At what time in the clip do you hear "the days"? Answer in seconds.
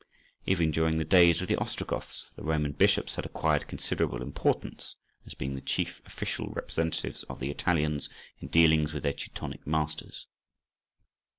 0.97-1.41